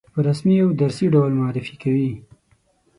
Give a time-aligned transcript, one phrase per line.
[0.13, 2.11] په رسمي او درسي ډول معرفي کوي.